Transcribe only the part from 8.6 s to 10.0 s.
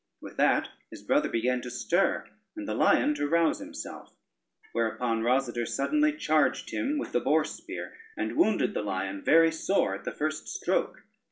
the lion very sore